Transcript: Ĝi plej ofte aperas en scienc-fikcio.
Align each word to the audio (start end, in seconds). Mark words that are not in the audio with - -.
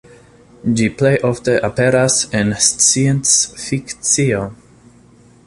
Ĝi 0.77 0.87
plej 1.01 1.11
ofte 1.29 1.53
aperas 1.69 2.17
en 2.41 2.55
scienc-fikcio. 2.69 4.43